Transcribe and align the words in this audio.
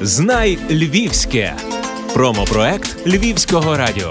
Знай 0.00 0.58
Львівське. 0.70 1.54
Промопроект 2.14 3.06
Львівського 3.06 3.76
радіо. 3.76 4.10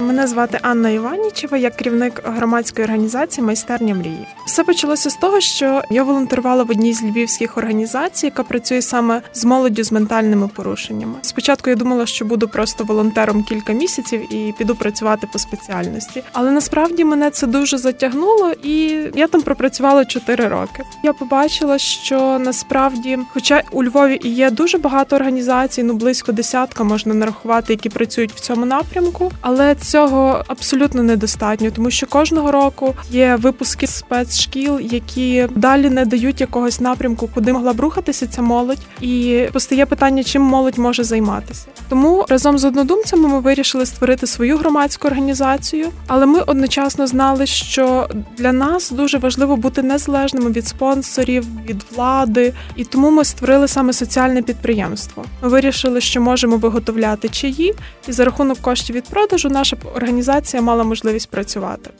Мене 0.00 0.26
звати 0.26 0.58
Анна 0.62 0.90
Іванічева, 0.90 1.56
я 1.56 1.70
керівник 1.70 2.22
громадської 2.24 2.84
організації 2.84 3.46
Майстерня 3.46 3.94
мрії. 3.94 4.26
Все 4.46 4.64
почалося 4.64 5.10
з 5.10 5.14
того, 5.14 5.40
що 5.40 5.82
я 5.90 6.02
волонтерувала 6.02 6.62
в 6.62 6.70
одній 6.70 6.92
з 6.92 7.02
львівських 7.02 7.58
організацій, 7.58 8.26
яка 8.26 8.42
працює 8.42 8.82
саме 8.82 9.22
з 9.32 9.44
молоддю 9.44 9.84
з 9.84 9.92
ментальними 9.92 10.48
порушеннями. 10.48 11.14
Спочатку 11.22 11.70
я 11.70 11.76
думала, 11.76 12.06
що 12.06 12.24
буду 12.24 12.48
просто 12.48 12.84
волонтером 12.84 13.42
кілька 13.42 13.72
місяців 13.72 14.34
і 14.34 14.54
піду 14.58 14.74
працювати 14.74 15.28
по 15.32 15.38
спеціальності. 15.38 16.22
Але 16.32 16.50
насправді 16.50 17.04
мене 17.04 17.30
це 17.30 17.46
дуже 17.46 17.78
затягнуло, 17.78 18.52
і 18.62 19.00
я 19.14 19.26
там 19.26 19.42
пропрацювала 19.42 20.04
4 20.04 20.48
роки. 20.48 20.82
Я 21.02 21.12
побачила, 21.12 21.78
що 21.78 22.38
насправді, 22.38 23.18
хоча 23.32 23.62
у 23.72 23.84
Львові 23.84 24.20
і 24.22 24.28
є 24.28 24.50
дуже 24.50 24.78
багато 24.78 25.16
організацій, 25.16 25.82
ну 25.82 25.92
близько 25.92 26.32
десятка 26.32 26.84
можна 26.84 27.14
нарахувати, 27.14 27.72
які 27.72 27.88
працюють 27.88 28.32
в 28.32 28.40
цьому 28.40 28.66
напрямку, 28.66 29.32
але 29.40 29.74
цього 29.96 30.44
абсолютно 30.46 31.02
недостатньо, 31.02 31.70
тому 31.70 31.90
що 31.90 32.06
кожного 32.06 32.52
року 32.52 32.94
є 33.10 33.36
випуски 33.36 33.86
спецшкіл, 33.86 34.80
які 34.80 35.48
далі 35.54 35.90
не 35.90 36.04
дають 36.04 36.40
якогось 36.40 36.80
напрямку, 36.80 37.28
куди 37.34 37.52
могла 37.52 37.72
б 37.72 37.80
рухатися 37.80 38.26
ця 38.26 38.42
молодь, 38.42 38.78
і 39.00 39.44
постає 39.52 39.86
питання, 39.86 40.24
чим 40.24 40.42
молодь 40.42 40.78
може 40.78 41.04
займатися. 41.04 41.66
Тому 41.88 42.26
разом 42.28 42.58
з 42.58 42.64
однодумцями 42.64 43.28
ми 43.28 43.40
вирішили 43.40 43.86
створити 43.86 44.26
свою 44.26 44.56
громадську 44.56 45.08
організацію, 45.08 45.88
але 46.06 46.26
ми 46.26 46.40
одночасно 46.40 47.06
знали, 47.06 47.46
що 47.46 48.08
для 48.38 48.52
нас 48.52 48.90
дуже 48.90 49.18
важливо 49.18 49.56
бути 49.56 49.82
незалежними 49.82 50.50
від 50.50 50.66
спонсорів, 50.66 51.44
від 51.68 51.84
влади, 51.96 52.52
і 52.76 52.84
тому 52.84 53.10
ми 53.10 53.24
створили 53.24 53.68
саме 53.68 53.92
соціальне 53.92 54.42
підприємство. 54.42 55.24
Ми 55.42 55.48
вирішили, 55.48 56.00
що 56.00 56.20
можемо 56.20 56.56
виготовляти 56.56 57.28
чаї, 57.28 57.74
і 58.08 58.12
за 58.12 58.24
рахунок 58.24 58.58
коштів 58.58 58.96
від 58.96 59.04
продажу 59.04 59.48
наша 59.48 59.75
організація 59.94 60.62
мала 60.62 60.84
можливість 60.84 61.30
працювати. 61.30 61.90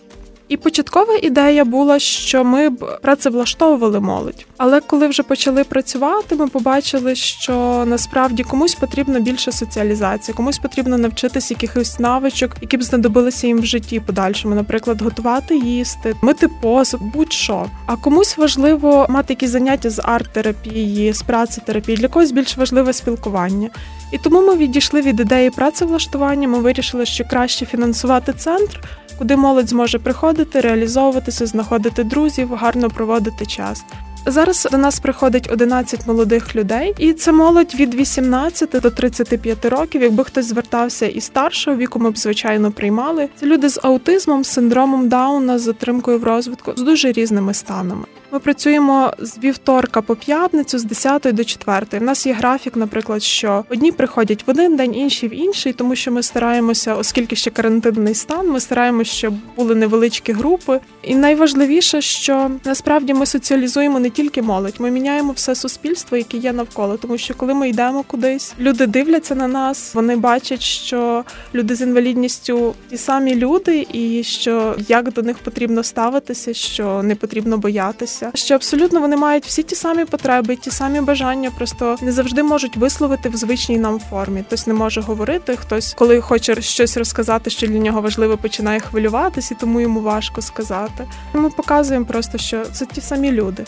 І 0.49 0.57
початкова 0.57 1.15
ідея 1.23 1.65
була, 1.65 1.99
що 1.99 2.45
ми 2.45 2.71
б 2.71 2.99
працевлаштовували 3.03 4.01
молодь. 4.01 4.47
Але 4.57 4.81
коли 4.81 5.09
вже 5.09 5.23
почали 5.23 5.65
працювати, 5.65 6.35
ми 6.35 6.49
побачили, 6.49 7.15
що 7.15 7.85
насправді 7.87 8.43
комусь 8.43 8.75
потрібна 8.75 9.21
більше 9.21 9.53
соціалізації, 9.53 10.35
комусь 10.35 10.59
потрібно 10.59 10.99
навчитися 10.99 11.55
якихось 11.55 11.99
навичок, 11.99 12.57
які 12.61 12.77
б 12.77 12.83
знадобилися 12.83 13.47
їм 13.47 13.61
в 13.61 13.67
житті 13.67 14.01
подальшому, 14.01 14.55
наприклад, 14.55 15.03
готувати 15.03 15.57
їсти, 15.57 16.15
мити 16.23 16.49
посуд, 16.63 17.01
будь-що. 17.03 17.67
А 17.87 17.97
комусь 17.97 18.39
важливо 18.39 19.07
мати 19.09 19.33
якісь 19.33 19.51
заняття 19.51 19.91
з 19.91 19.99
арт-терапії, 19.99 21.13
з 21.13 21.23
працетерапії, 21.23 21.99
для 21.99 22.09
когось 22.09 22.33
більш 22.33 22.57
важливе 22.57 22.93
спілкування. 22.93 23.71
І 24.11 24.19
тому 24.19 24.43
ми 24.47 24.57
відійшли 24.57 25.01
від 25.01 25.21
ідеї 25.21 25.51
працевлаштування. 25.51 26.49
Ми 26.49 26.59
вирішили, 26.59 27.07
що 27.07 27.25
краще 27.25 27.67
фінансувати 27.67 28.33
центр, 28.33 28.81
куди 29.19 29.37
молодь 29.37 29.69
зможе 29.69 29.99
приходити, 29.99 30.61
реалізовуватися, 30.61 31.47
знаходити 31.47 32.05
друзів, 32.05 32.55
гарно 32.55 32.91
проводити 32.91 33.47
час. 33.47 33.85
Зараз 34.29 34.69
до 34.71 34.79
нас 34.79 35.01
приходить 35.01 35.49
11 35.53 36.07
молодих 36.07 36.57
людей, 36.57 36.95
і 36.99 37.13
це 37.13 37.33
молодь 37.33 37.75
від 37.75 37.95
18 37.95 38.71
до 38.71 38.91
35 38.91 39.65
років. 39.65 40.03
Якби 40.03 40.25
хтось 40.25 40.47
звертався 40.47 41.07
і 41.07 41.21
старшого 41.21 41.77
віку, 41.77 41.99
ми 41.99 42.11
б 42.11 42.19
звичайно 42.19 42.73
приймали. 42.73 43.29
Це 43.41 43.47
люди 43.47 43.69
з 43.69 43.81
аутизмом, 43.83 44.45
синдромом 44.45 45.09
Дауна, 45.09 45.59
з 45.59 45.63
затримкою 45.63 46.19
в 46.19 46.25
розвитку, 46.25 46.73
з 46.77 46.83
дуже 46.83 47.13
різними 47.13 47.55
станами. 47.55 48.05
Ми 48.37 48.41
працюємо 48.41 49.13
з 49.19 49.39
вівторка 49.39 50.03
по 50.03 50.17
п'ятницю, 50.17 50.79
з 50.79 50.85
10 50.85 51.23
до 51.33 51.45
4. 51.45 51.87
У 52.01 52.05
нас 52.05 52.27
є 52.27 52.33
графік, 52.33 52.77
наприклад, 52.77 53.23
що 53.23 53.65
одні 53.71 53.93
приходять 53.93 54.47
в 54.47 54.51
один 54.51 54.77
день, 54.77 54.95
інші 54.95 55.29
в 55.29 55.35
інший, 55.35 55.73
тому 55.73 55.97
що 55.97 56.13
ми 56.13 56.23
стараємося, 56.23 56.95
оскільки 56.95 57.37
ще 57.37 57.51
карантинний 57.51 58.15
стан, 58.15 58.51
ми 58.51 58.61
стараємося, 58.61 59.11
щоб 59.11 59.35
були 59.57 59.75
невеличкі 59.75 60.33
групи. 60.33 60.81
І 61.03 61.15
найважливіше, 61.15 62.01
що 62.01 62.51
насправді 62.65 63.15
ми 63.15 63.27
соціалізуємо 63.27 63.99
не 63.99 64.11
тільки 64.11 64.43
молодь, 64.43 64.75
ми 64.79 64.91
міняємо 64.91 65.33
все 65.33 65.55
суспільство, 65.55 66.17
яке 66.17 66.37
є 66.37 66.53
навколо. 66.53 66.97
Тому 66.97 67.19
що 67.19 67.35
коли 67.35 67.55
ми 67.55 67.69
йдемо 67.69 68.03
кудись, 68.03 68.55
люди 68.61 68.87
дивляться 68.87 69.35
на 69.35 69.49
нас, 69.49 69.95
вони 69.95 70.17
бачать, 70.17 70.63
що 70.63 71.25
люди 71.55 71.75
з 71.75 71.83
інвалідністю 71.83 72.75
ті 72.91 72.97
самі 72.97 73.35
люди, 73.35 73.87
і 73.93 74.23
що 74.23 74.77
як 74.89 75.13
до 75.13 75.23
них 75.23 75.39
потрібно 75.39 75.83
ставитися, 75.83 76.55
що 76.55 77.03
не 77.03 77.15
потрібно 77.15 77.59
боятися 77.59 78.26
що 78.35 78.55
абсолютно 78.55 79.01
вони 79.01 79.17
мають 79.17 79.47
всі 79.47 79.63
ті 79.63 79.75
самі 79.75 80.05
потреби, 80.05 80.57
ті 80.57 80.71
самі 80.71 81.01
бажання, 81.01 81.51
просто 81.51 81.97
не 82.01 82.13
завжди 82.13 82.43
можуть 82.43 82.77
висловити 82.77 83.29
в 83.29 83.37
звичній 83.37 83.79
нам 83.79 84.01
формі. 84.01 84.45
Хтось 84.47 84.67
не 84.67 84.75
може 84.75 85.01
говорити, 85.01 85.57
хтось, 85.57 85.95
коли 85.95 86.21
хоче 86.21 86.63
щось 86.63 86.97
розказати, 86.97 87.51
що 87.51 87.67
для 87.67 87.79
нього 87.79 88.01
важливо, 88.01 88.37
починає 88.37 88.81
хвилюватися, 88.81 89.55
і 89.55 89.61
тому 89.61 89.81
йому 89.81 90.01
важко 90.01 90.43
сказати. 90.43 91.09
Ми 91.35 91.51
показуємо 91.51 92.07
просто, 92.07 92.39
що 92.39 92.65
це 92.65 92.87
ті 92.87 93.01
самі 93.01 93.33
люди. 93.33 93.65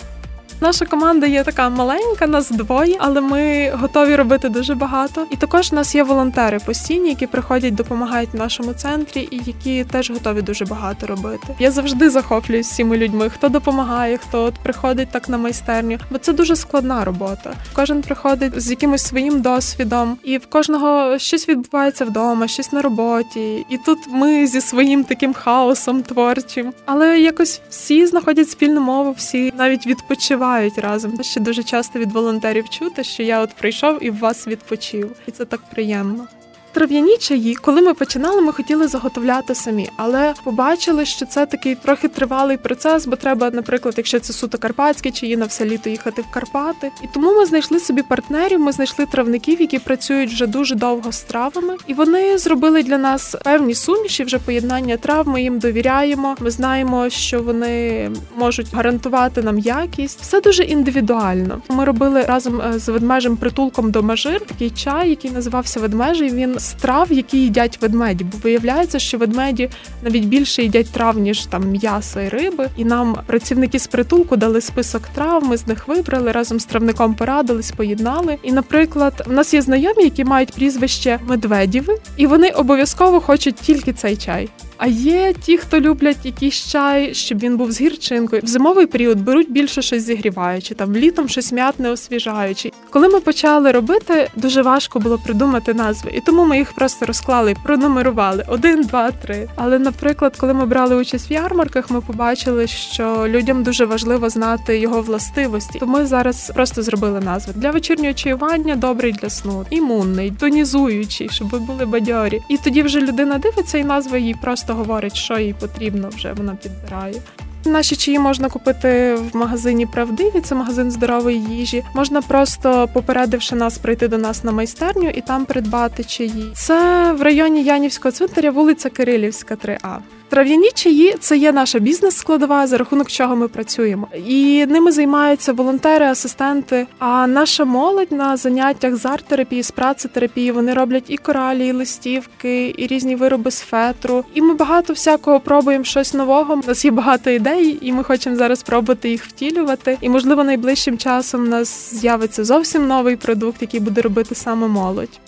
Наша 0.60 0.86
команда 0.86 1.26
є 1.26 1.44
така 1.44 1.69
маленька, 1.69 2.26
нас 2.26 2.50
двоє, 2.50 2.96
але 2.98 3.20
ми 3.20 3.70
готові 3.70 4.16
робити 4.16 4.48
дуже 4.48 4.74
багато. 4.74 5.26
І 5.30 5.36
також 5.36 5.72
у 5.72 5.76
нас 5.76 5.94
є 5.94 6.02
волонтери 6.02 6.58
постійні, 6.58 7.08
які 7.08 7.26
приходять, 7.26 7.74
допомагають 7.74 8.30
в 8.32 8.36
нашому 8.36 8.72
центрі, 8.72 9.28
і 9.30 9.41
які 9.46 9.84
теж 9.84 10.10
готові 10.10 10.42
дуже 10.42 10.64
багато 10.64 11.06
робити. 11.06 11.46
Я 11.58 11.70
завжди 11.70 12.10
захоплююсь 12.10 12.66
всіми 12.66 12.96
людьми, 12.96 13.30
хто 13.30 13.48
допомагає, 13.48 14.16
хто 14.16 14.44
от 14.44 14.54
приходить 14.54 15.08
так 15.10 15.28
на 15.28 15.38
майстерню, 15.38 15.98
бо 16.10 16.19
це 16.19 16.32
дуже 16.32 16.56
складна 16.56 17.04
робота. 17.04 17.52
Кожен 17.72 18.02
приходить 18.02 18.60
з 18.60 18.70
якимось 18.70 19.06
своїм 19.06 19.40
досвідом, 19.40 20.19
і 20.25 20.38
в 20.38 20.46
кожного 20.46 21.19
щось 21.19 21.48
відбувається 21.48 22.04
вдома, 22.04 22.48
щось 22.48 22.72
на 22.72 22.82
роботі. 22.82 23.66
І 23.70 23.78
тут 23.78 23.98
ми 24.08 24.46
зі 24.46 24.60
своїм 24.60 25.04
таким 25.04 25.34
хаосом 25.34 26.02
творчим, 26.02 26.72
але 26.86 27.20
якось 27.20 27.60
всі 27.70 28.06
знаходять 28.06 28.50
спільну 28.50 28.80
мову, 28.80 29.14
всі 29.19 29.52
навіть 29.56 29.86
відпочивають 29.86 30.47
відпочивають 30.48 30.78
разом. 30.78 31.22
Ще 31.22 31.41
дуже 31.41 31.62
часто 31.62 31.98
від 31.98 32.12
волонтерів 32.12 32.69
чути, 32.69 33.04
що 33.04 33.22
я 33.22 33.41
от 33.41 33.54
прийшов 33.54 34.04
і 34.04 34.10
в 34.10 34.19
вас 34.19 34.47
відпочив, 34.47 35.16
і 35.26 35.31
це 35.31 35.44
так 35.44 35.60
приємно. 35.70 36.26
Трав'яні 36.72 37.16
чаї, 37.16 37.54
коли 37.54 37.80
ми 37.82 37.94
починали, 37.94 38.40
ми 38.40 38.52
хотіли 38.52 38.88
заготовляти 38.88 39.54
самі, 39.54 39.88
але 39.96 40.34
побачили, 40.44 41.04
що 41.04 41.26
це 41.26 41.46
такий 41.46 41.74
трохи 41.74 42.08
тривалий 42.08 42.56
процес, 42.56 43.06
бо 43.06 43.16
треба, 43.16 43.50
наприклад, 43.50 43.94
якщо 43.96 44.20
це 44.20 44.32
суто 44.32 44.58
карпатські 44.58 45.10
чаї, 45.10 45.36
на 45.36 45.46
все 45.46 45.64
літо 45.64 45.90
їхати 45.90 46.22
в 46.22 46.30
Карпати. 46.30 46.90
І 47.02 47.06
тому 47.14 47.34
ми 47.34 47.46
знайшли 47.46 47.80
собі 47.80 48.02
партнерів. 48.02 48.60
Ми 48.60 48.72
знайшли 48.72 49.06
травників, 49.06 49.60
які 49.60 49.78
працюють 49.78 50.30
вже 50.30 50.46
дуже 50.46 50.74
довго 50.74 51.12
з 51.12 51.20
травами, 51.20 51.76
і 51.86 51.94
вони 51.94 52.38
зробили 52.38 52.82
для 52.82 52.98
нас 52.98 53.36
певні 53.44 53.74
суміші, 53.74 54.24
вже 54.24 54.38
поєднання 54.38 54.96
трав. 54.96 55.28
Ми 55.28 55.42
їм 55.42 55.58
довіряємо. 55.58 56.36
Ми 56.40 56.50
знаємо, 56.50 57.10
що 57.10 57.42
вони 57.42 58.10
можуть 58.36 58.74
гарантувати 58.74 59.42
нам 59.42 59.58
якість. 59.58 60.20
Все 60.20 60.40
дуже 60.40 60.62
індивідуально. 60.62 61.62
Ми 61.68 61.84
робили 61.84 62.22
разом 62.22 62.60
е, 62.60 62.78
з 62.78 62.88
ведмежим 62.88 63.36
притулком 63.36 63.90
до 63.90 64.02
мажир 64.02 64.40
такий 64.40 64.70
чай, 64.70 65.10
який 65.10 65.30
називався 65.30 65.80
ведмежий. 65.80 66.30
Він 66.30 66.57
страв, 66.58 67.12
які 67.12 67.38
їдять 67.38 67.82
ведмеді, 67.82 68.24
бо 68.24 68.38
виявляється, 68.38 68.98
що 68.98 69.19
ведмеді 69.19 69.70
навіть 70.02 70.24
більше 70.24 70.62
їдять 70.62 70.91
трав, 70.91 71.19
ніж 71.19 71.46
там 71.46 71.70
м'ясо 71.70 72.20
і 72.20 72.28
риби. 72.28 72.69
І 72.76 72.84
нам 72.84 73.16
працівники 73.26 73.78
з 73.78 73.86
притулку 73.86 74.36
дали 74.36 74.60
список 74.60 75.02
трав. 75.14 75.44
Ми 75.44 75.56
з 75.56 75.66
них 75.66 75.88
вибрали 75.88 76.32
разом 76.32 76.60
з 76.60 76.64
травником 76.64 77.14
порадились, 77.14 77.70
поєднали. 77.70 78.38
І, 78.42 78.52
наприклад, 78.52 79.24
в 79.26 79.32
нас 79.32 79.54
є 79.54 79.62
знайомі, 79.62 80.04
які 80.04 80.24
мають 80.24 80.52
прізвище 80.52 81.19
Медведєви, 81.26 81.98
і 82.16 82.26
вони 82.26 82.50
обов'язково 82.50 83.20
хочуть 83.20 83.56
тільки 83.56 83.92
цей 83.92 84.16
чай. 84.16 84.48
А 84.78 84.86
є 84.86 85.32
ті, 85.32 85.58
хто 85.58 85.80
люблять 85.80 86.16
якийсь 86.24 86.54
чай, 86.54 87.14
щоб 87.14 87.38
він 87.38 87.56
був 87.56 87.72
з 87.72 87.80
гірчинкою. 87.80 88.42
В 88.44 88.46
зимовий 88.46 88.86
період 88.86 89.20
беруть 89.20 89.52
більше 89.52 89.82
щось 89.82 90.02
зігріваючи, 90.02 90.75
там 90.75 90.96
літом 90.96 91.28
щось 91.28 91.52
м'ятне 91.52 91.90
освіжаючи. 91.90 92.72
Коли 92.90 93.08
ми 93.08 93.20
почали 93.20 93.72
робити, 93.72 94.30
дуже 94.36 94.62
важко 94.62 95.00
було 95.00 95.19
придумати 95.19 95.75
назви, 95.75 96.10
і 96.14 96.20
тому 96.20 96.44
ми 96.44 96.58
їх 96.58 96.72
просто 96.72 97.06
розклали, 97.06 97.56
пронумерували 97.64 98.44
один, 98.48 98.82
два, 98.82 99.10
три. 99.10 99.48
Але, 99.56 99.78
наприклад, 99.78 100.36
коли 100.36 100.54
ми 100.54 100.66
брали 100.66 100.96
участь 100.96 101.31
в 101.31 101.32
ярмарках, 101.32 101.90
ми 101.90 102.00
побачили, 102.00 102.66
що 102.66 103.24
людям 103.28 103.62
дуже 103.62 103.84
важливо 103.84 104.28
знати 104.31 104.78
його 104.78 105.02
властивості. 105.02 105.78
То 105.78 105.86
ми 105.86 106.06
зараз 106.06 106.52
просто 106.54 106.82
зробили 106.82 107.20
назви 107.20 107.52
для 107.56 107.70
вечірнього 107.70 108.14
чаювання, 108.14 108.76
добрий 108.76 109.12
для 109.12 109.31
сну, 109.31 109.66
імунний, 109.70 110.32
тонізуючий, 110.40 111.28
щоб 111.28 111.48
ви 111.48 111.58
були 111.58 111.86
бадьорі. 111.86 112.40
І 112.48 112.56
тоді 112.56 112.82
вже 112.82 113.00
людина 113.00 113.38
дивиться, 113.38 113.78
і 113.78 113.84
назва 113.84 114.19
їй 114.19 114.34
просто 114.42 114.68
просто 114.69 114.85
говорить, 114.85 115.17
що 115.17 115.38
їй 115.38 115.55
потрібно, 115.61 116.09
вже 116.09 116.32
вона 116.32 116.55
підбирає. 116.55 117.23
Наші 117.65 117.97
чаї 117.97 118.19
можна 118.19 118.49
купити 118.49 119.15
в 119.15 119.37
магазині 119.37 119.87
Правдиві, 119.87 120.41
це 120.41 120.55
магазин 120.55 120.91
здорової 120.91 121.41
їжі. 121.41 121.85
Можна 121.94 122.23
просто 122.23 122.88
попередивши 122.93 123.56
нас 123.56 123.79
прийти 123.79 124.09
до 124.09 124.19
нас 124.19 124.44
на 124.44 124.53
майстерню 124.53 125.09
і 125.09 125.20
там 125.20 125.44
придбати 125.44 126.05
чаї. 126.05 126.53
Це 126.55 127.12
в 127.12 127.23
районі 127.23 127.62
Янівського 127.62 128.12
цвинтаря, 128.12 128.50
вулиця 128.50 128.91
Кирилівська, 128.91 129.55
3А. 129.55 129.99
Трав'яні 130.28 130.70
чаї 130.75 131.14
це 131.20 131.36
є 131.36 131.52
наша 131.52 131.78
бізнес-складова, 131.78 132.66
за 132.66 132.78
рахунок 132.78 133.08
чого 133.08 133.36
ми 133.36 133.48
працюємо, 133.48 134.08
і 134.26 134.66
ними 134.66 134.92
займаються 134.92 135.52
волонтери, 135.52 136.06
асистенти. 136.06 136.86
А 136.98 137.26
наша 137.26 137.64
молодь 137.64 138.12
на 138.12 138.36
заняттях 138.36 138.96
з 138.96 139.06
арт-терапії, 139.06 139.62
з 139.62 139.70
працетерапії 139.70 140.52
вони 140.52 140.75
роблять 140.75 141.04
і 141.08 141.16
коралі, 141.16 141.66
і 141.66 141.72
листівки, 141.72 142.75
і 142.78 142.86
різні 142.86 143.16
вироби 143.16 143.50
з 143.50 143.60
фетру. 143.60 144.25
І 144.34 144.42
ми 144.42 144.54
багато 144.54 144.92
всякого 144.92 145.40
пробуємо 145.40 145.84
щось 145.84 146.14
нового. 146.14 146.54
У 146.54 146.66
нас 146.66 146.84
є 146.84 146.90
багато 146.90 147.31
ідей, 147.31 147.78
і 147.81 147.92
ми 147.92 148.04
хочемо 148.04 148.36
зараз 148.36 148.62
пробувати 148.62 149.10
їх 149.10 149.24
втілювати. 149.24 149.98
І 150.00 150.08
можливо 150.08 150.44
найближчим 150.44 150.98
часом 150.98 151.40
у 151.40 151.48
нас 151.48 151.94
з'явиться 151.94 152.44
зовсім 152.44 152.86
новий 152.86 153.16
продукт, 153.16 153.62
який 153.62 153.81
буде 153.81 154.00
робити 154.00 154.34
саме 154.34 154.69
молодь. 154.69 155.20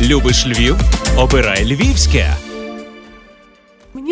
Любиш 0.00 0.46
Львів? 0.46 0.76
Обирай 1.18 1.64
Львівське. 1.64 2.36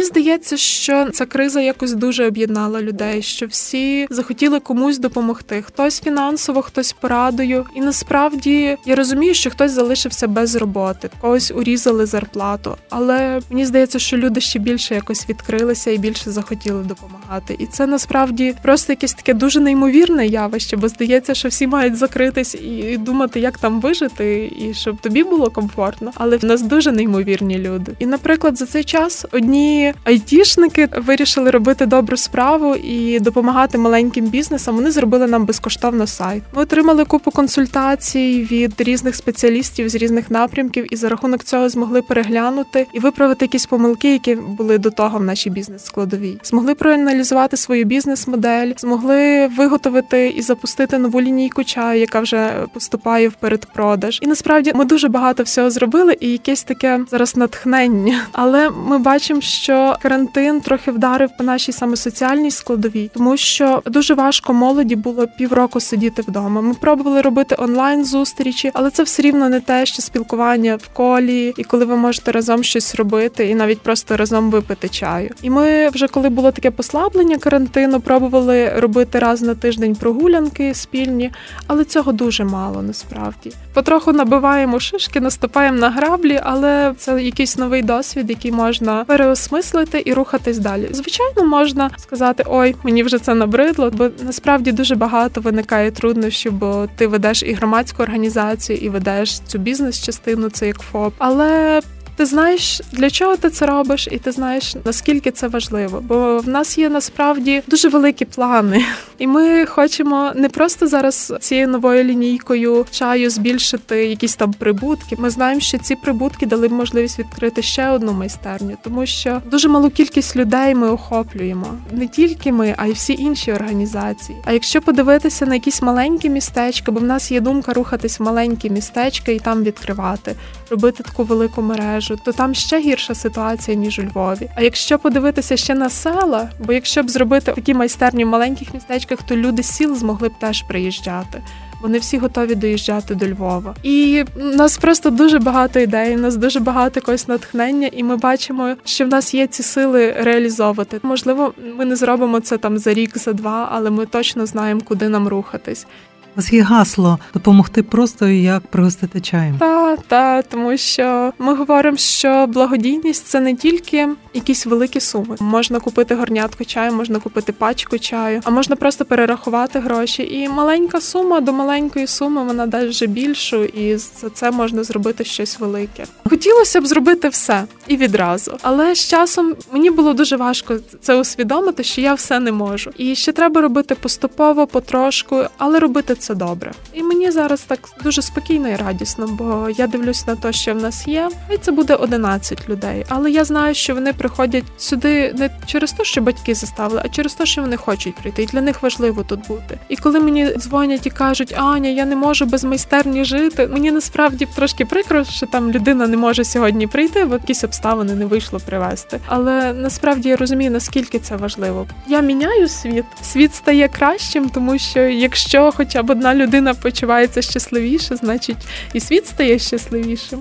Мені 0.01 0.09
здається, 0.09 0.57
що 0.57 1.11
ця 1.11 1.27
криза 1.27 1.61
якось 1.61 1.93
дуже 1.93 2.27
об'єднала 2.27 2.83
людей, 2.83 3.23
що 3.23 3.47
всі 3.47 4.07
захотіли 4.11 4.61
комусь 4.61 4.99
допомогти. 4.99 5.63
Хтось 5.63 6.01
фінансово, 6.01 6.63
хтось 6.63 6.93
порадою. 6.93 7.67
І 7.75 7.81
насправді 7.81 8.77
я 8.87 8.95
розумію, 8.95 9.35
що 9.35 9.51
хтось 9.51 9.73
залишився 9.73 10.29
без 10.29 10.57
роботи, 10.57 11.11
когось 11.21 11.51
урізали 11.51 12.07
зарплату. 12.07 12.77
Але 12.91 13.41
мені 13.51 13.67
здається, 13.67 13.99
що 13.99 14.17
люди 14.17 14.41
ще 14.41 14.59
більше 14.59 14.95
якось 14.95 15.29
відкрилися 15.29 15.91
і 15.91 15.99
більше 15.99 16.31
захотіли 16.31 16.83
допомагати. 16.83 17.57
І 17.59 17.67
це 17.67 17.87
насправді 17.87 18.55
просто 18.63 18.93
якесь 18.93 19.15
таке 19.15 19.35
дуже 19.35 19.61
неймовірне 19.61 20.27
явище, 20.27 20.77
бо 20.77 20.89
здається, 20.89 21.35
що 21.35 21.49
всі 21.49 21.67
мають 21.67 21.97
закритись 21.97 22.55
і 22.55 22.97
думати, 22.97 23.41
як 23.41 23.59
там 23.59 23.81
вижити, 23.81 24.53
і 24.59 24.75
щоб 24.75 25.01
тобі 25.01 25.25
було 25.25 25.51
комфортно. 25.51 26.13
Але 26.15 26.37
в 26.37 26.45
нас 26.45 26.63
дуже 26.63 26.93
неймовірні 26.93 27.59
люди. 27.59 27.93
І, 27.99 28.07
наприклад, 28.07 28.59
за 28.59 28.67
цей 28.67 28.85
час 28.85 29.27
одні 29.33 29.90
айтішники 30.05 30.89
вирішили 30.97 31.51
робити 31.51 31.87
добру 31.87 32.17
справу 32.17 32.75
і 32.75 33.21
допомагати 33.21 33.79
маленьким 33.79 34.27
бізнесам. 34.27 34.75
Вони 34.75 34.91
зробили 34.91 35.27
нам 35.27 35.45
безкоштовно 35.45 36.07
сайт. 36.07 36.43
Ми 36.55 36.63
отримали 36.63 37.05
купу 37.05 37.31
консультацій 37.31 38.49
від 38.51 38.81
різних 38.81 39.17
спеціалістів 39.17 39.89
з 39.89 39.95
різних 39.95 40.31
напрямків, 40.31 40.93
і 40.93 40.97
за 40.97 41.09
рахунок 41.09 41.45
цього 41.45 41.69
змогли 41.69 42.03
переглянути 42.03 42.87
і 42.93 42.99
виправити 42.99 43.45
якісь 43.45 43.67
помилки, 43.67 44.13
які 44.13 44.35
були 44.35 44.79
до 44.79 44.91
того 44.91 45.19
в 45.19 45.23
нашій 45.23 45.51
бізнес-складовій. 45.51 46.39
Змогли 46.43 46.75
проаналізувати 46.75 47.57
свою 47.57 47.85
бізнес-модель, 47.85 48.73
змогли 48.77 49.47
виготовити 49.47 50.29
і 50.29 50.43
запустити 50.43 50.99
нову 50.99 51.21
лінійку 51.21 51.65
чаю, 51.65 52.01
яка 52.01 52.21
вже 52.21 52.67
поступає 52.75 53.29
в 53.29 53.33
передпродаж. 53.33 54.19
І 54.23 54.27
насправді 54.27 54.73
ми 54.75 54.85
дуже 54.85 55.09
багато 55.09 55.43
всього 55.43 55.71
зробили, 55.71 56.17
і 56.21 56.33
якесь 56.33 56.63
таке 56.63 57.01
зараз 57.11 57.37
натхнення. 57.37 58.27
Але 58.33 58.71
ми 58.71 58.99
бачимо, 58.99 59.41
що 59.41 59.70
карантин 60.03 60.61
трохи 60.61 60.91
вдарив 60.91 61.31
по 61.39 61.45
нашій 61.45 61.73
саме 61.73 61.97
соціальній 61.97 62.51
складовій, 62.51 63.11
тому 63.15 63.37
що 63.37 63.83
дуже 63.87 64.15
важко 64.15 64.53
молоді 64.53 64.97
було 64.97 65.27
півроку 65.39 65.81
сидіти 65.81 66.23
вдома. 66.23 66.61
Ми 66.61 66.75
пробували 66.75 67.21
робити 67.21 67.57
онлайн 67.59 68.05
зустрічі, 68.05 68.71
але 68.75 68.91
це 68.91 69.03
все 69.03 69.23
рівно 69.23 69.49
не 69.49 69.61
те, 69.61 69.87
що 69.87 70.03
спілкування 70.03 70.77
в 70.77 70.89
колі, 70.89 71.55
і 71.57 71.65
коли 71.65 71.85
ви 71.85 71.97
можете 71.97 72.33
разом 72.33 72.65
щось 72.65 72.95
робити, 72.95 73.49
і 73.49 73.55
навіть 73.55 73.81
просто 73.81 74.17
разом 74.17 74.51
випити 74.51 74.89
чаю. 74.89 75.31
І 75.43 75.51
ми 75.51 75.89
вже 75.89 76.09
коли 76.09 76.29
було 76.29 76.53
таке 76.53 76.71
послаблення 76.71 77.39
карантину, 77.39 78.01
пробували 78.01 78.69
робити 78.69 79.19
раз 79.19 79.43
на 79.43 79.55
тиждень 79.55 79.95
прогулянки 79.95 80.75
спільні, 80.75 81.31
але 81.67 81.85
цього 81.85 82.13
дуже 82.13 82.45
мало 82.45 82.83
насправді. 82.83 83.53
Потроху 83.75 84.13
набиваємо 84.13 84.81
шишки, 84.81 85.21
наступаємо 85.21 85.79
на 85.79 85.91
граблі, 85.91 86.41
але 86.43 86.95
це 86.99 87.23
якийсь 87.23 87.59
новий 87.59 87.83
досвід, 87.83 88.31
який 88.31 88.53
можна 88.53 89.05
переосмислити 89.05 89.60
осмислити 89.61 90.03
і 90.07 90.13
рухатись 90.15 90.59
далі. 90.59 90.89
Звичайно, 90.91 91.45
можна 91.45 91.91
сказати, 91.97 92.45
ой, 92.47 92.77
мені 92.83 93.03
вже 93.03 93.19
це 93.19 93.35
набридло, 93.35 93.91
бо 93.91 94.09
насправді 94.25 94.73
дуже 94.73 94.95
багато 94.95 95.41
виникає 95.41 95.91
труднощів, 95.91 96.53
бо 96.53 96.89
ти 96.97 97.07
ведеш 97.07 97.43
і 97.43 97.53
громадську 97.53 98.03
організацію, 98.03 98.79
і 98.79 98.89
ведеш 98.89 99.39
цю 99.39 99.59
бізнес-частину, 99.59 100.51
це 100.51 100.67
як 100.67 100.79
ФОП. 100.79 101.15
Але 101.19 101.81
ти 102.21 102.27
знаєш, 102.27 102.83
для 102.93 103.11
чого 103.11 103.37
ти 103.37 103.51
це 103.51 103.67
робиш, 103.67 104.09
і 104.13 104.19
ти 104.19 104.33
знаєш 104.33 104.77
наскільки 104.85 105.31
це 105.31 105.49
важливо. 105.49 106.03
Бо 106.09 106.39
в 106.39 106.49
нас 106.49 106.79
є 106.79 106.89
насправді 106.89 107.63
дуже 107.67 107.89
великі 107.89 108.25
плани, 108.25 108.85
і 109.19 109.27
ми 109.27 109.67
хочемо 109.67 110.33
не 110.35 110.49
просто 110.49 110.87
зараз 110.87 111.33
цією 111.41 111.69
новою 111.69 112.05
лінійкою 112.05 112.87
чаю 112.91 113.31
збільшити 113.31 114.07
якісь 114.07 114.37
там 114.37 114.53
прибутки. 114.53 115.17
Ми 115.19 115.31
знаємо, 115.31 115.61
що 115.61 115.79
ці 115.79 115.97
прибутки 115.97 116.47
дали 116.47 116.69
б 116.69 116.73
можливість 116.73 117.19
відкрити 117.19 117.63
ще 117.63 117.91
одну 117.91 118.13
майстерню, 118.13 118.77
тому 118.83 119.07
що 119.07 119.43
дуже 119.51 119.69
малу 119.69 119.91
кількість 119.91 120.37
людей 120.37 120.75
ми 120.75 120.91
охоплюємо. 120.91 121.67
Не 121.93 122.09
тільки 122.09 122.53
ми, 122.53 122.75
а 122.77 122.87
й 122.87 122.93
всі 122.93 123.13
інші 123.13 123.53
організації. 123.53 124.39
А 124.45 124.53
якщо 124.53 124.81
подивитися 124.83 125.47
на 125.47 125.55
якісь 125.55 125.83
маленькі 125.83 126.31
містечка, 126.31 126.93
бо 126.93 127.01
в 127.01 127.05
нас 127.05 127.33
є 127.33 127.41
думка 127.41 127.73
рухатись 127.73 128.21
в 128.21 128.23
маленькі 128.23 128.71
містечка 128.71 129.33
і 129.33 129.39
там 129.39 129.63
відкривати, 129.63 130.35
робити 130.71 131.03
таку 131.03 131.25
велику 131.25 131.63
мережу 131.63 132.10
кажу, 132.11 132.21
то 132.25 132.33
там 132.33 132.55
ще 132.55 132.81
гірша 132.81 133.15
ситуація 133.15 133.77
ніж 133.77 133.99
у 133.99 134.03
Львові. 134.03 134.49
А 134.55 134.63
якщо 134.63 134.99
подивитися 134.99 135.57
ще 135.57 135.75
на 135.75 135.91
села, 135.91 136.51
бо 136.59 136.73
якщо 136.73 137.03
б 137.03 137.11
зробити 137.11 137.53
такі 137.53 137.75
майстерні 137.75 138.25
в 138.25 138.29
маленьких 138.29 138.75
містечках, 138.75 139.23
то 139.23 139.37
люди 139.37 139.63
сіл 139.63 139.97
змогли 139.97 140.29
б 140.29 140.33
теж 140.41 140.63
приїжджати. 140.63 141.43
Вони 141.83 141.99
всі 141.99 142.19
готові 142.19 142.55
доїжджати 142.55 143.15
до 143.15 143.29
Львова, 143.29 143.75
і 143.83 144.25
в 144.37 144.57
нас 144.57 144.79
просто 144.79 145.11
дуже 145.11 145.39
багато 145.39 145.81
ідей. 145.81 146.17
У 146.17 146.19
нас 146.19 146.37
дуже 146.37 146.61
багато 146.61 147.01
якогось 147.01 147.29
натхнення, 147.29 147.91
і 147.93 148.03
ми 148.03 148.17
бачимо, 148.17 148.77
що 148.85 149.05
в 149.05 149.09
нас 149.09 149.35
є 149.35 149.47
ці 149.47 149.63
сили 149.63 150.13
реалізовувати. 150.13 151.01
Можливо, 151.03 151.55
ми 151.77 151.85
не 151.85 151.97
зробимо 151.97 152.41
це 152.41 152.59
там 152.59 152.79
за 152.79 152.95
рік, 152.95 153.19
за 153.19 153.33
два, 153.33 153.69
але 153.73 153.91
ми 153.91 154.07
точно 154.07 154.47
знаємо, 154.47 154.81
куди 154.85 155.09
нам 155.09 155.29
рухатись. 155.29 155.87
У 156.33 156.37
вас 156.37 156.53
є 156.53 156.63
гасло 156.63 157.19
допомогти 157.35 157.83
просто 157.83 158.29
як 158.29 158.63
пригостити 158.63 159.21
чаєм. 159.21 159.59
Та, 159.59 159.97
та, 159.97 160.43
тому 160.43 160.77
що 160.77 161.33
ми 161.39 161.55
говоримо, 161.55 161.97
що 161.97 162.47
благодійність 162.49 163.27
це 163.27 163.41
не 163.41 163.55
тільки 163.55 164.09
якісь 164.35 164.67
великі 164.67 165.01
суми. 165.01 165.37
Можна 165.41 165.81
купити 165.81 166.15
горнятку 166.15 166.65
чаю, 166.65 166.93
можна 166.93 167.19
купити 167.19 167.53
пачку 167.53 167.99
чаю, 167.99 168.41
а 168.45 168.51
можна 168.51 168.77
просто 168.77 169.05
перерахувати 169.05 169.79
гроші. 169.79 170.23
І 170.23 170.49
маленька 170.49 171.01
сума 171.01 171.41
до 171.41 171.53
маленької 171.53 172.07
суми 172.07 172.45
вона 172.45 172.67
дасть 172.67 172.89
вже 172.89 173.07
більшу, 173.07 173.65
і 173.65 173.97
за 173.97 174.31
це 174.35 174.51
можна 174.51 174.85
зробити 174.85 175.25
щось 175.25 175.61
велике. 175.61 176.05
Хотілося 176.25 176.81
б 176.81 176.87
зробити 176.87 177.29
все 177.29 177.65
і 177.89 177.97
відразу, 177.97 178.57
але 178.63 178.95
з 178.95 179.09
часом 179.09 179.55
мені 179.73 179.91
було 179.91 180.13
дуже 180.13 180.37
важко 180.37 180.77
це 181.01 181.17
усвідомити, 181.17 181.83
що 181.85 182.01
я 182.01 182.15
все 182.15 182.41
не 182.41 182.53
можу. 182.53 182.91
І 182.97 183.15
ще 183.15 183.33
треба 183.33 183.61
робити 183.61 183.95
поступово, 183.95 184.67
потрошку, 184.67 185.43
але 185.59 185.79
робити 185.79 186.15
це 186.21 186.35
добре. 186.35 186.73
І 186.93 187.03
мені 187.03 187.31
зараз 187.31 187.61
так 187.61 187.79
дуже 188.05 188.23
спокійно 188.23 188.69
і 188.69 188.77
радісно, 188.77 189.27
бо 189.27 189.69
я 189.77 189.87
дивлюсь 189.87 190.27
на 190.27 190.37
те, 190.37 190.53
що 190.53 190.75
в 190.75 190.77
нас 190.77 191.09
є. 191.09 191.31
І 191.51 191.57
це 191.57 191.73
буде 191.73 191.95
11 191.95 192.69
людей. 192.69 193.05
Але 193.09 193.31
я 193.31 193.45
знаю, 193.45 193.75
що 193.75 193.95
вони 193.95 194.13
приходять 194.13 194.65
сюди 194.79 195.33
не 195.39 195.51
через 195.67 195.93
те, 195.93 196.05
що 196.05 196.21
батьки 196.21 196.55
заставили, 196.55 197.03
а 197.05 197.09
через 197.09 197.35
те, 197.35 197.47
що 197.47 197.61
вони 197.61 197.77
хочуть 197.77 198.15
прийти. 198.15 198.43
І 198.43 198.47
для 198.47 198.61
них 198.61 198.83
важливо 198.83 199.23
тут 199.23 199.47
бути. 199.49 199.79
І 199.89 199.97
коли 199.97 200.21
мені 200.21 200.55
дзвонять 200.57 201.07
і 201.07 201.11
кажуть, 201.11 201.55
Аня, 201.57 201.89
я 201.89 202.05
не 202.05 202.17
можу 202.17 202.47
без 202.47 202.65
майстерні 202.65 203.25
жити. 203.25 203.67
Мені 203.67 203.91
насправді 203.91 204.47
трошки 204.55 204.85
прикро, 204.85 205.25
що 205.25 205.47
там 205.47 205.71
людина 205.71 206.07
не 206.07 206.17
може 206.17 206.45
сьогодні 206.45 206.87
прийти, 206.87 207.25
бо 207.25 207.35
якісь 207.35 207.65
обставини 207.65 208.15
не 208.15 208.27
вийшло 208.27 208.61
привезти. 208.67 209.21
Але 209.27 209.73
насправді 209.73 210.29
я 210.29 210.37
розумію, 210.37 210.71
наскільки 210.71 211.19
це 211.19 211.37
важливо. 211.37 211.87
Я 212.07 212.21
міняю 212.21 212.69
світ. 212.69 213.05
Світ 213.23 213.55
стає 213.55 213.89
кращим, 213.89 214.49
тому 214.49 214.79
що 214.79 215.01
якщо 215.01 215.73
хоча 215.77 216.03
б 216.03 216.10
одна 216.11 216.35
людина 216.35 216.75
почувається 216.75 217.43
щасливіше, 217.43 218.17
значить 218.17 218.69
і 218.93 219.01
світ 219.01 219.27
стає 219.27 219.59
щасливішим. 219.59 220.41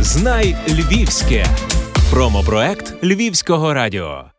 Знай 0.00 0.56
Львівське 0.68 1.46
промопроект 2.10 2.94
Львівського 3.04 3.74
радіо. 3.74 4.29